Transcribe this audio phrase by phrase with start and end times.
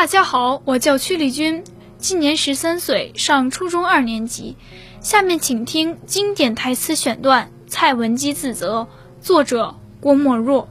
[0.00, 1.62] 大家好，我叫曲丽君，
[1.98, 4.56] 今年十三岁，上初中二年级。
[5.02, 8.88] 下面请听经典台词选段：蔡文姬自责，
[9.20, 10.70] 作者郭沫若。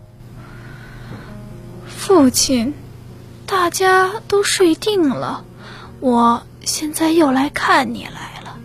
[1.86, 2.74] 父亲，
[3.46, 5.46] 大家都睡定了，
[6.00, 8.58] 我现在又来看你来了。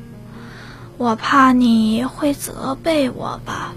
[0.96, 3.74] 我怕你会责备我吧？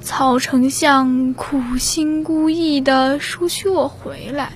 [0.00, 4.52] 曹丞相苦心孤诣的赎取我回来。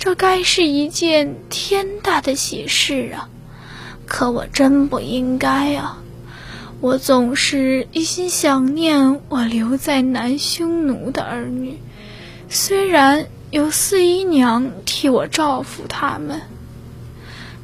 [0.00, 3.28] 这该是一件天大的喜事啊！
[4.06, 6.02] 可我真不应该啊！
[6.80, 11.78] 我总是一心想念我留在南匈奴的儿女，
[12.48, 16.40] 虽然有四姨娘替我照拂他们，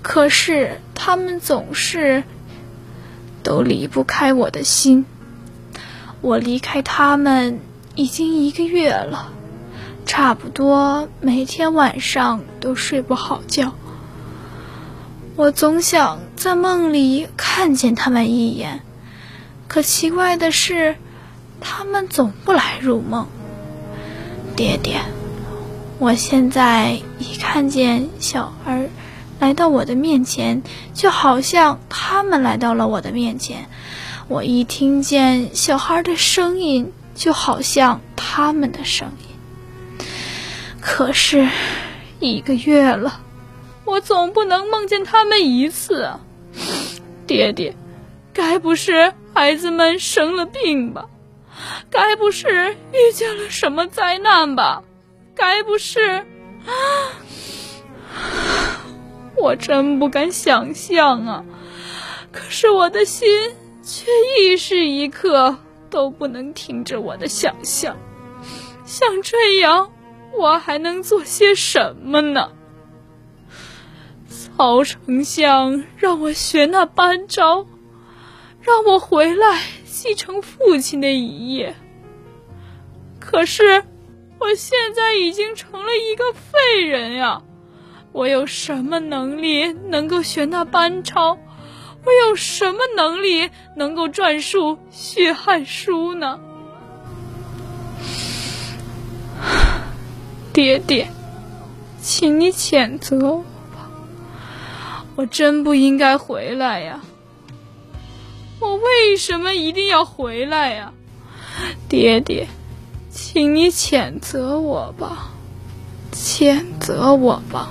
[0.03, 2.23] 可是他们总是
[3.43, 5.07] 都离不开我的心。
[6.21, 7.61] 我离开他们
[7.95, 9.33] 已经一个月了。
[10.17, 13.75] 差不多每天晚上都睡不好觉，
[15.37, 18.81] 我总想在梦里看见他们一眼，
[19.69, 20.97] 可奇怪的是，
[21.61, 23.27] 他们总不来入梦。
[24.57, 25.03] 爹爹，
[25.99, 28.89] 我现在一看见小孩
[29.39, 30.63] 来到我的面前，
[30.95, 33.67] 就好像他们来到了我的面前；
[34.29, 39.36] 我一听见小孩的声音，就好像他们的声音。
[40.89, 41.47] 可是，
[42.21, 43.21] 一个月了，
[43.85, 46.21] 我总不能梦见他们一次啊！
[47.27, 47.75] 爹爹，
[48.33, 51.07] 该不是孩子们生了病吧？
[51.91, 54.85] 该不是遇见了什么灾难吧？
[55.35, 56.25] 该不是……
[56.65, 56.71] 啊
[59.35, 61.45] 我真不敢想象啊！
[62.33, 63.29] 可是我的心
[63.83, 64.07] 却
[64.41, 65.59] 一时一刻
[65.91, 67.97] 都不能停止我的想象，
[68.87, 69.91] 像这样。
[70.33, 72.53] 我还能做些什么呢？
[74.29, 77.67] 曹丞相让我学那班招，
[78.61, 81.75] 让我回来继承父亲的遗业。
[83.21, 83.85] 可是
[84.39, 87.43] 我现在已经成了一个废人呀！
[88.13, 91.39] 我有什么能力能够学那班超？
[92.05, 96.41] 我有什么能力能够撰述《血汗书》呢？
[100.57, 101.07] 爹爹，
[102.01, 103.45] 请你谴责我
[103.75, 103.91] 吧，
[105.15, 107.03] 我真不应该回来呀！
[108.59, 110.95] 我为什么一定要回来呀？
[111.91, 112.49] 爹爹，
[113.11, 115.29] 请你谴责我吧，
[116.11, 117.69] 谴责我吧！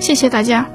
[0.00, 0.68] 谢谢大家。